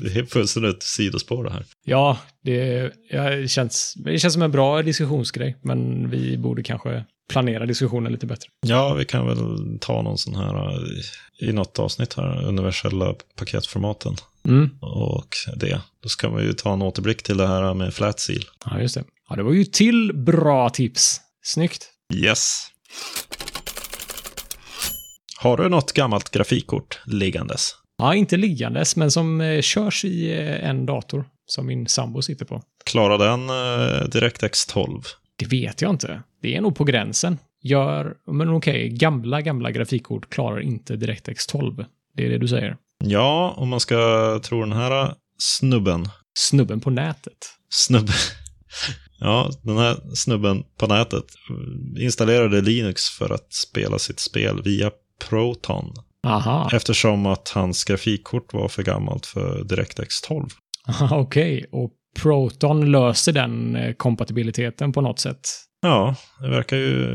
[0.02, 1.64] det är fullständigt sidospår det här.
[1.84, 7.66] Ja, det, ja, känns, det känns som en bra diskussionsgrej, men vi borde kanske planera
[7.66, 8.48] diskussionen lite bättre.
[8.66, 14.16] Ja, vi kan väl ta någon sån här eh, i något avsnitt här, universella paketformaten.
[14.44, 14.70] Mm.
[14.80, 15.80] Och det.
[16.02, 18.44] Då ska vi ju ta en återblick till det här med flat seal.
[18.64, 19.04] Ja, just det.
[19.28, 21.20] Ja, det var ju till bra tips.
[21.42, 21.88] Snyggt.
[22.14, 22.66] Yes.
[25.42, 27.74] Har du något gammalt grafikkort liggandes?
[27.98, 32.44] Ja, inte liggandes, men som eh, körs i eh, en dator som min sambo sitter
[32.44, 32.62] på.
[32.84, 35.02] Klarar den eh, DirectX 12?
[35.36, 36.22] Det vet jag inte.
[36.42, 37.38] Det är nog på gränsen.
[37.62, 41.84] gör, men okej, gamla, gamla grafikkort klarar inte DirectX 12.
[42.16, 42.76] Det är det du säger.
[43.04, 46.08] Ja, om man ska tro den här snubben.
[46.38, 47.54] Snubben på nätet.
[47.70, 48.14] Snubben.
[49.22, 51.24] Ja, den här snubben på nätet
[51.98, 54.90] installerade Linux för att spela sitt spel via
[55.28, 55.92] Proton.
[56.26, 60.46] Aha, Eftersom att hans grafikkort var för gammalt för DirectX 12.
[61.10, 61.66] okej.
[61.72, 61.90] Och
[62.22, 65.40] Proton löser den eh, kompatibiliteten på något sätt.
[65.82, 67.06] Ja, det verkar ju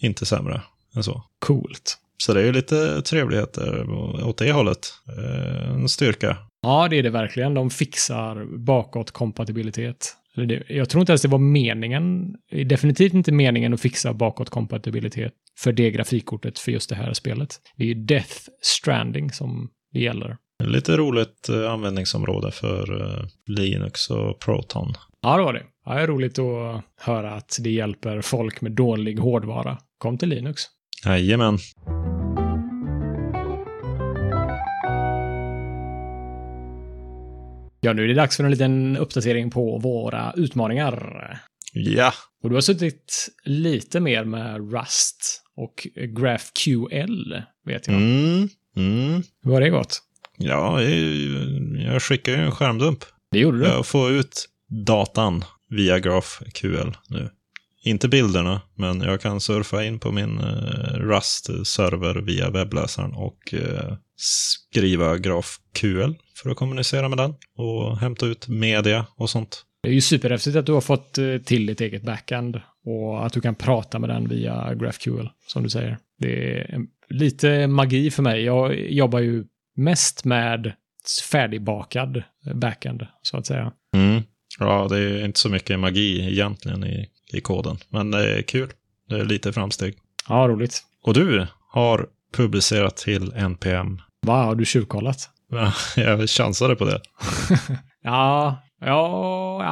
[0.00, 0.60] inte sämre
[0.96, 1.22] än så.
[1.38, 1.98] Coolt.
[2.16, 3.90] Så det är ju lite trevligheter
[4.28, 4.78] åt det hållet.
[5.18, 6.36] Eh, En styrka.
[6.62, 7.54] Ja, det är det verkligen.
[7.54, 10.16] De fixar bakåtkompatibilitet.
[10.68, 12.34] Jag tror inte ens det var meningen,
[12.66, 17.60] definitivt inte meningen att fixa bakåtkompatibilitet för det grafikkortet för just det här spelet.
[17.76, 20.36] Det är ju Death Stranding som det gäller.
[20.64, 24.92] Lite roligt eh, användningsområde för eh, Linux och Proton.
[25.22, 25.62] Ja, det var det.
[25.86, 29.78] Ja, det är roligt att höra att det hjälper folk med dålig hårdvara.
[29.98, 30.62] Kom till Linux.
[31.04, 31.58] Jajamän.
[37.80, 41.38] Ja, nu är det dags för en liten uppdatering på våra utmaningar.
[41.76, 45.86] Ja, Och du har suttit lite mer med Rust och
[46.18, 47.34] GraphQL,
[47.66, 47.96] vet jag.
[47.96, 49.22] mm, mm.
[49.44, 50.02] Hur har det gått?
[50.38, 53.04] ja jag- skickar ju en skärmdump.
[53.30, 53.64] Det gjorde du.
[53.64, 54.48] Jag får ut
[54.86, 57.30] datan via GraphQL nu.
[57.84, 63.94] Inte bilderna, men jag kan surfa in på min eh, Rust-server via webbläsaren och eh,
[64.16, 69.62] skriva GraphQL för att kommunicera med den och hämta ut media och sånt.
[69.84, 73.32] Det är ju superhäftigt att du har fått eh, till ditt eget backend och att
[73.32, 75.98] du kan prata med den via GraphQL, som du säger.
[76.18, 78.42] Det är lite magi för mig.
[78.44, 79.44] Jag jobbar ju
[79.76, 80.72] mest med
[81.30, 82.22] färdigbakad
[82.54, 83.72] backend, så att säga.
[83.94, 84.22] Mm.
[84.58, 88.68] Ja, det är inte så mycket magi egentligen i, i koden, men det är kul.
[89.08, 89.94] Det är lite framsteg.
[90.28, 90.82] Ja, roligt.
[91.02, 94.00] Och du har publicerat till NPM.
[94.26, 95.30] Va, har du tjuvkollat?
[95.50, 97.00] Ja, Jag chansade på det.
[98.06, 99.64] Ja, ja,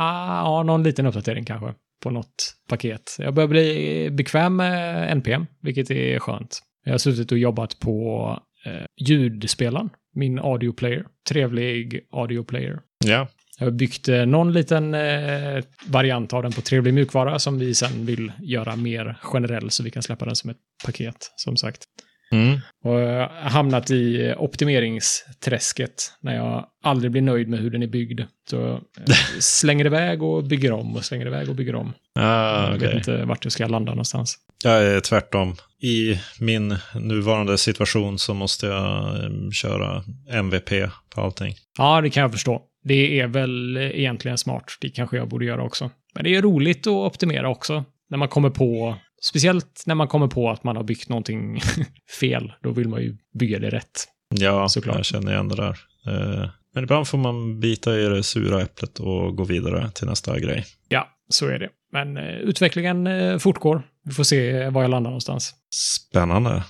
[0.44, 3.16] ja, någon liten uppdatering kanske på något paket.
[3.18, 6.62] Jag börjar bli bekväm med NPM, vilket är skönt.
[6.84, 11.06] Jag har suttit och jobbat på eh, ljudspelaren, min audioplayer.
[11.28, 12.80] Trevlig audioplayer.
[13.04, 17.58] Ja, Jag har byggt eh, någon liten eh, variant av den på trevlig mjukvara som
[17.58, 21.56] vi sen vill göra mer generell så vi kan släppa den som ett paket, som
[21.56, 21.84] sagt.
[22.32, 22.60] Mm.
[22.84, 27.86] Och jag har hamnat i optimeringsträsket när jag aldrig blir nöjd med hur den är
[27.86, 28.20] byggd.
[28.50, 28.80] Så eh,
[29.40, 31.92] slänger iväg och bygger om och slänger iväg och bygger om.
[32.18, 32.88] ah, Jag okej.
[32.88, 34.38] vet inte vart jag ska landa någonstans.
[34.64, 35.56] Jag är tvärtom.
[35.82, 40.70] I min nuvarande situation så måste jag eh, köra MVP
[41.14, 41.54] på allting.
[41.78, 42.62] Ja, det kan jag förstå.
[42.84, 44.64] Det är väl egentligen smart.
[44.80, 45.90] Det kanske jag borde göra också.
[46.14, 47.84] Men det är roligt att optimera också.
[48.10, 51.60] När man kommer på, speciellt när man kommer på att man har byggt någonting
[52.20, 52.52] fel.
[52.62, 54.08] Då vill man ju bygga det rätt.
[54.34, 54.96] Ja, Såklart.
[54.96, 55.78] jag känner igen det där.
[56.06, 60.38] Eh, Men ibland får man bita i det sura äpplet och gå vidare till nästa
[60.38, 60.64] grej.
[60.88, 61.68] Ja, så är det.
[61.92, 63.82] Men eh, utvecklingen eh, fortgår.
[64.04, 65.54] Vi får se var jag landar någonstans.
[65.74, 66.62] Spännande.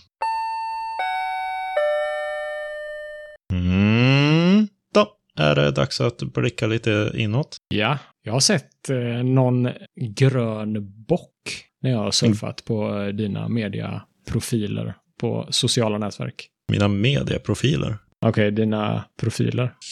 [3.53, 4.69] Mm.
[4.95, 7.57] Då är det dags att blicka lite inåt.
[7.69, 13.49] Ja, jag har sett eh, någon grön bock när jag har surfat på eh, dina
[13.49, 16.49] mediaprofiler på sociala nätverk.
[16.73, 17.99] Mina medieprofiler.
[18.27, 19.75] Okej, dina profiler.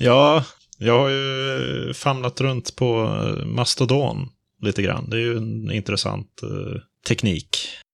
[0.00, 0.44] Ja,
[0.78, 4.28] jag har ju famlat runt på eh, Mastodon
[4.62, 5.10] lite grann.
[5.10, 7.48] Det är ju en intressant eh, teknik.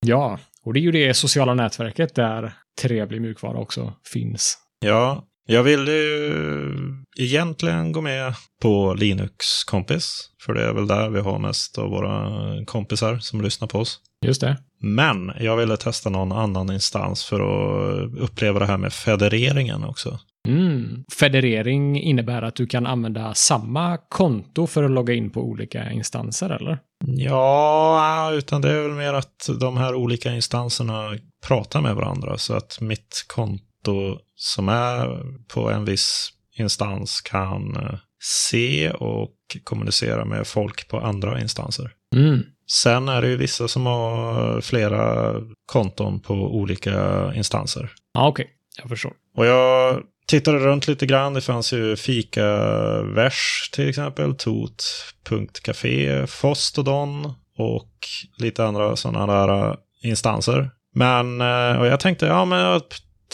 [0.07, 4.59] Ja, och det är ju det sociala nätverket där trevlig mjukvara också finns.
[4.81, 6.75] Ja, jag ville ju
[7.19, 10.31] egentligen gå med på Linux kompis.
[10.43, 12.31] För det är väl där vi har mest av våra
[12.65, 14.01] kompisar som lyssnar på oss.
[14.27, 14.57] Just det.
[14.81, 20.19] Men jag ville testa någon annan instans för att uppleva det här med federeringen också.
[20.49, 21.05] Mm.
[21.19, 26.51] Federering innebär att du kan använda samma konto för att logga in på olika instanser,
[26.51, 26.79] eller?
[27.07, 32.39] Ja, utan det är väl mer att de här olika instanserna pratar med varandra.
[32.39, 39.35] Så att mitt konto som är på en viss instans kan eh, se och
[39.65, 41.91] kommunicera med folk på andra instanser.
[42.15, 42.43] Mm.
[42.71, 45.35] Sen är det ju vissa som har flera
[45.67, 47.93] konton på olika instanser.
[48.15, 48.51] Ja, okej.
[48.81, 49.13] Jag förstår.
[49.37, 51.35] Och jag tittade runt lite grann.
[51.35, 57.91] Det fanns ju Fika-vers till exempel, Tot.café, Fostodon och
[58.39, 60.71] lite andra sådana där instanser.
[60.95, 62.83] Men, eh, och jag tänkte, ja men jag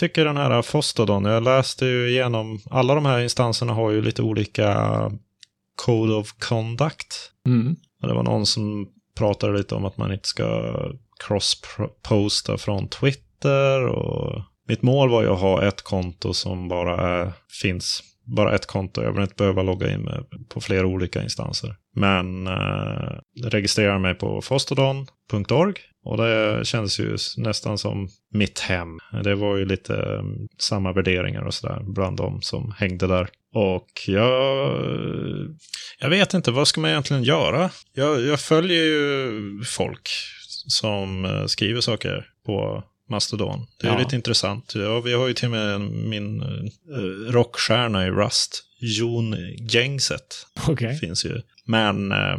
[0.00, 4.22] tycker den här Fostodon, jag läste ju igenom, alla de här instanserna har ju lite
[4.22, 4.90] olika
[5.84, 7.32] Code of Conduct.
[7.46, 7.76] Mm.
[8.00, 8.88] Det var någon som
[9.18, 10.74] pratade lite om att man inte ska
[11.24, 13.86] cross-posta från Twitter.
[13.86, 17.32] Och mitt mål var ju att ha ett konto som bara är,
[17.62, 18.02] finns
[18.36, 19.02] bara ett konto.
[19.02, 21.76] Jag vill inte behöva logga in med, på flera olika instanser.
[21.96, 23.12] Men eh,
[23.44, 25.74] registrera mig på fostodon.org
[26.04, 28.98] och det kändes ju nästan som mitt hem.
[29.24, 33.28] Det var ju lite mm, samma värderingar och sådär bland de som hängde där.
[33.54, 34.72] Och jag,
[35.98, 37.70] jag vet inte, vad ska man egentligen göra?
[37.94, 39.30] Jag, jag följer ju
[39.64, 40.08] folk
[40.68, 43.66] som eh, skriver saker på Mastodon.
[43.80, 43.98] Det är ja.
[43.98, 44.72] lite intressant.
[44.74, 50.46] Ja, vi har ju till och med min uh, rockstjärna i Rust, Jon Gängset.
[50.68, 50.96] Okay.
[50.96, 51.42] Finns ju.
[51.64, 52.38] Men uh,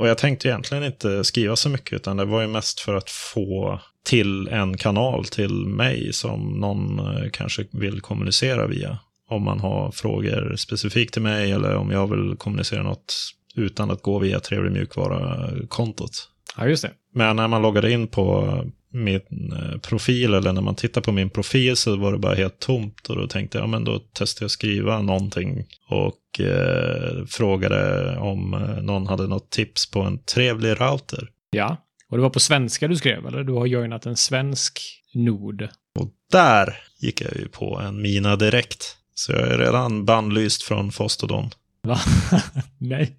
[0.00, 3.10] och jag tänkte egentligen inte skriva så mycket, utan det var ju mest för att
[3.10, 8.98] få till en kanal till mig som någon eh, kanske vill kommunicera via.
[9.28, 13.14] Om man har frågor specifikt till mig eller om jag vill kommunicera något
[13.54, 16.28] utan att gå via Trevlig mjukvara-kontot.
[16.56, 16.90] Ja, just det.
[17.14, 21.30] Men när man loggade in på min eh, profil eller när man tittar på min
[21.30, 24.44] profil så var det bara helt tomt och då tänkte jag, ja men då testar
[24.44, 30.70] jag skriva någonting och eh, frågade om eh, någon hade något tips på en trevlig
[30.80, 31.28] router.
[31.50, 31.76] Ja,
[32.10, 33.44] och det var på svenska du skrev eller?
[33.44, 34.80] Du har joinat en svensk
[35.14, 35.68] nod.
[35.98, 38.96] Och där gick jag ju på en mina direkt.
[39.14, 41.50] Så jag är redan bannlyst från Fostodon.
[41.82, 42.00] Va?
[42.78, 43.16] Nej.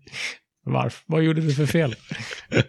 [0.63, 1.03] Varför?
[1.05, 1.95] Vad gjorde du för fel?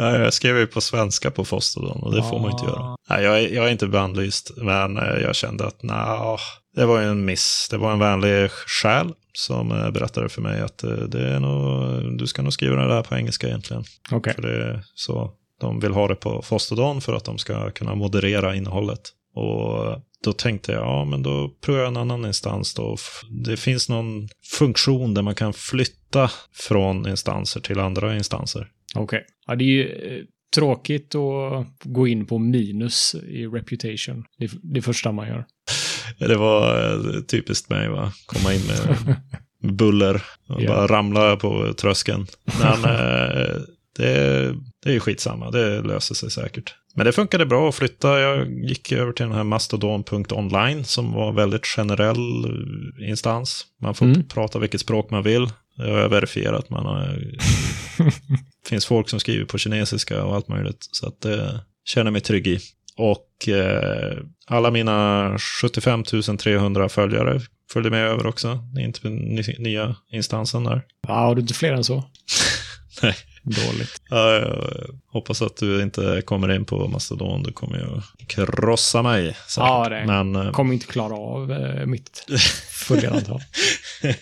[0.00, 2.80] Ja, jag skrev ju på svenska på Fostodon och det får man inte göra.
[2.80, 2.96] Ah.
[3.08, 6.38] Nej, jag, är, jag är inte bannlyst, men eh, jag kände att nej,
[6.76, 7.68] det var ju en miss.
[7.70, 12.18] Det var en vänlig själ som eh, berättade för mig att eh, det är nog,
[12.18, 13.84] du ska nog skriva det där på engelska egentligen.
[14.10, 14.34] Okay.
[14.34, 15.30] För det är så
[15.60, 19.00] de vill ha det på Fostodon för att de ska kunna moderera innehållet.
[19.34, 22.96] Och då tänkte jag, ja men då provar jag en annan instans då.
[23.44, 24.28] Det finns någon
[24.58, 28.68] funktion där man kan flytta från instanser till andra instanser.
[28.94, 29.02] Okej.
[29.04, 29.20] Okay.
[29.46, 30.24] Ja, det är ju eh,
[30.54, 34.24] tråkigt att gå in på minus i reputation.
[34.38, 35.46] Det, är det första man gör.
[36.18, 38.12] Det var eh, typiskt mig, va?
[38.26, 39.16] Komma in med
[39.76, 40.74] buller och yeah.
[40.74, 42.26] bara ramla på tröskeln.
[42.60, 43.56] Men eh,
[43.96, 46.74] det, det är skitsamma, det löser sig säkert.
[46.94, 48.20] Men det funkade bra att flytta.
[48.20, 52.46] Jag gick över till den här mastodon.online som var väldigt generell
[53.08, 53.66] instans.
[53.80, 54.28] Man får mm.
[54.28, 55.46] prata vilket språk man vill.
[55.80, 56.70] Det har jag verifierat.
[56.70, 57.06] Man har...
[58.62, 60.88] det finns folk som skriver på kinesiska och allt möjligt.
[60.92, 62.58] Så att det känner mig trygg i.
[62.96, 66.04] Och eh, alla mina 75
[66.38, 67.40] 300 följare
[67.72, 68.64] följde med över också.
[68.74, 69.08] Det är inte
[69.58, 70.82] nya instansen där.
[71.08, 72.04] Ja, har du inte fler än så?
[73.02, 73.14] Nej.
[73.42, 74.02] Dåligt.
[74.10, 74.76] Ja, jag
[75.12, 77.42] hoppas att du inte kommer in på Mastodon.
[77.42, 79.24] Du kommer ju krossa mig.
[79.24, 79.68] Säkert.
[79.68, 82.24] Ja, det Men, eh, kommer inte klara av eh, mitt
[82.70, 83.40] följarantal.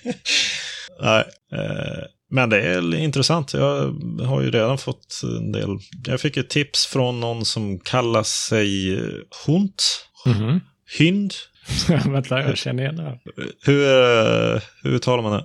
[1.01, 3.55] Nej, eh, men det är intressant.
[3.55, 3.92] Jag
[4.26, 5.78] har ju redan fått en del.
[6.07, 9.01] Jag fick ett tips från någon som kallar sig
[9.46, 10.07] Hunt.
[10.26, 10.61] Mm -hmm.
[10.99, 11.34] Hynd.
[12.07, 13.18] Vänta, jag känner igen det.
[13.62, 15.44] Hur, eh, hur talar man det?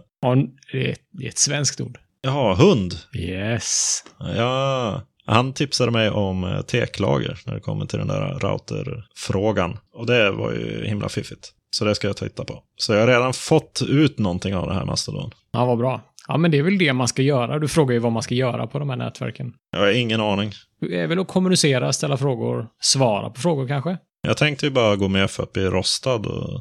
[0.71, 1.97] Det är, det är ett svenskt ord.
[2.21, 2.95] Jaha, hund?
[3.15, 4.03] Yes.
[4.19, 9.77] Ja, han tipsade mig om eh, teklager när det kommer till den där routerfrågan.
[9.93, 11.51] Och det var ju himla fiffigt.
[11.71, 12.63] Så det ska jag titta på.
[12.75, 15.31] Så jag har redan fått ut någonting av det här Mastodon.
[15.53, 16.01] Ja, vad bra.
[16.27, 17.59] Ja, men det är väl det man ska göra.
[17.59, 19.53] Du frågar ju vad man ska göra på de här nätverken.
[19.71, 20.51] Jag har ingen aning.
[20.79, 23.97] Det är väl att kommunicera, ställa frågor, svara på frågor kanske?
[24.27, 26.53] Jag tänkte ju bara gå med för att bli rostad och,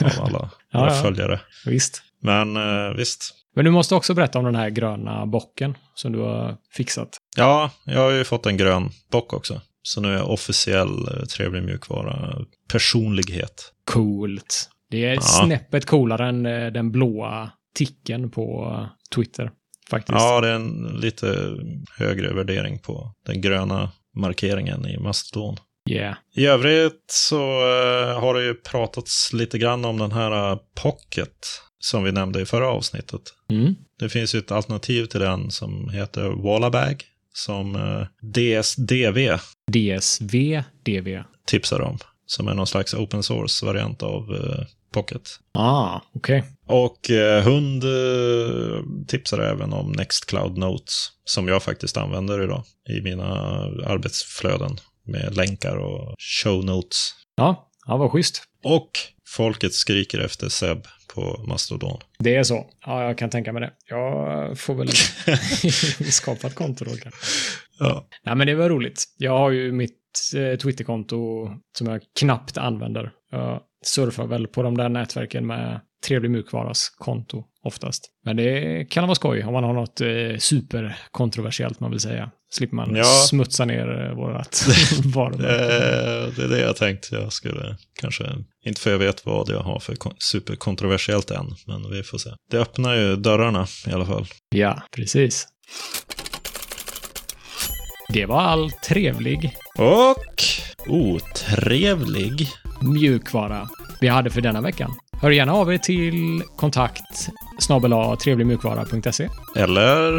[0.00, 1.02] av alla ja, ja.
[1.02, 1.40] följare.
[1.66, 2.02] Visst.
[2.22, 3.34] Men eh, visst.
[3.54, 7.08] Men du måste också berätta om den här gröna bocken som du har fixat.
[7.36, 9.60] Ja, jag har ju fått en grön bock också.
[9.82, 12.38] Så nu är jag officiell eh, trevlig mjukvara
[12.72, 13.72] personlighet.
[13.84, 14.70] Coolt.
[14.90, 15.20] Det är ja.
[15.20, 19.50] snäppet coolare än eh, den blåa ticken på Twitter.
[19.90, 20.18] Faktiskt.
[20.18, 21.56] Ja, det är en lite
[21.96, 25.56] högre värdering på den gröna markeringen i Mastodon.
[25.90, 26.16] Yeah.
[26.34, 31.46] I övrigt så uh, har det ju pratats lite grann om den här uh, Pocket
[31.78, 33.22] som vi nämnde i förra avsnittet.
[33.50, 33.74] Mm.
[33.98, 39.38] Det finns ju ett alternativ till den som heter Wallabag som uh, DSDV.
[39.72, 41.22] DSVDV.
[41.46, 41.98] Tipsar om.
[42.26, 44.30] Som är någon slags open source-variant av
[44.92, 45.30] Pocket.
[45.54, 46.38] Ah, okej.
[46.38, 46.50] Okay.
[46.66, 53.00] Och eh, Hund eh, tipsar även om Nextcloud Notes, som jag faktiskt använder idag i
[53.00, 53.24] mina
[53.86, 57.14] arbetsflöden med länkar och show notes.
[57.36, 58.42] Ja, ja vad schysst.
[58.64, 58.90] Och
[59.28, 62.00] folket skriker efter Seb på Mastodon.
[62.18, 62.66] Det är så.
[62.86, 63.72] Ja, jag kan tänka mig det.
[63.84, 64.88] Jag får väl
[66.12, 67.20] skapa ett konto då kanske.
[67.78, 68.08] Ja.
[68.22, 69.04] Nej, men det var roligt.
[69.16, 69.94] Jag har ju mitt
[70.36, 73.12] eh, Twitterkonto som jag knappt använder.
[73.30, 78.10] Jag surfar väl på de där nätverken med Trevlig Mjukvaras konto oftast.
[78.24, 82.30] Men det kan vara skoj om man har något eh, superkontroversiellt man vill säga.
[82.50, 83.04] Slipper man Ja.
[83.04, 84.66] smutsa ner eh, vårat
[85.14, 85.54] varumärke.
[85.54, 87.08] Eh, det är det jag tänkt.
[87.12, 88.24] Jag skulle kanske,
[88.66, 92.30] inte för jag vet vad jag har för kon- superkontroversiellt än, men vi får se.
[92.50, 94.26] Det öppnar ju dörrarna i alla fall.
[94.54, 95.46] Ja, precis.
[98.08, 100.42] Det var all trevlig Och
[100.86, 102.48] otrevlig.
[102.82, 103.68] Mjukvara
[104.00, 104.90] vi hade för denna veckan.
[105.20, 107.28] Hör gärna av er till kontakt
[108.24, 109.28] trevligmjukvara.se.
[109.56, 110.12] Eller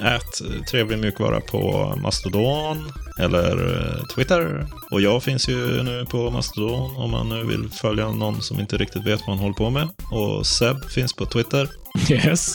[0.00, 4.66] eh, ät trevlig mjukvara på Mastodon eller eh, Twitter.
[4.90, 8.76] Och jag finns ju nu på Mastodon om man nu vill följa någon som inte
[8.76, 9.88] riktigt vet vad man håller på med.
[10.10, 11.68] Och Seb finns på Twitter.
[12.10, 12.54] Yes.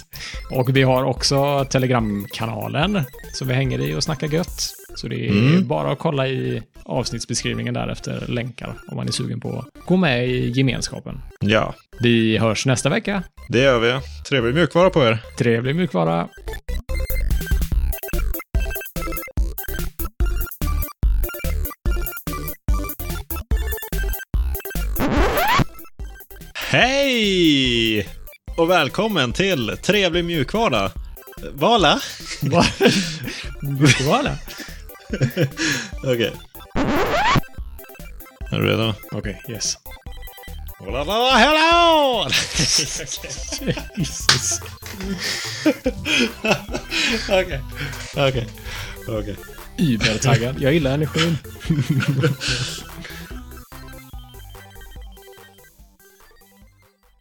[0.52, 4.84] Och vi har också Telegramkanalen som vi hänger i och snackar gött.
[4.96, 5.68] Så det är Mm.
[5.68, 9.96] bara att kolla i avsnittsbeskrivningen där efter länkar om man är sugen på att gå
[9.98, 11.22] med i gemenskapen.
[11.39, 13.24] Ja, Vi hörs nästa vecka.
[13.50, 14.00] det gör vi.
[14.30, 15.20] Trevlig mjukvara på er.
[15.38, 16.28] Trevlig mjukvara.
[26.76, 28.08] Hej!
[28.58, 30.91] Och välkommen till Trevlig mjukvara.
[31.54, 32.00] Vala?
[32.41, 32.66] Va?
[36.03, 36.32] Okej.
[38.51, 38.93] Är du redo?
[39.11, 39.78] Okej, yes.
[40.80, 42.26] Hola, hello!
[43.97, 44.61] Jesus.
[47.30, 47.61] Okej,
[48.16, 48.47] okej,
[49.07, 49.36] okej.
[49.78, 50.61] Übertaggad.
[50.61, 51.38] Jag gillar energin.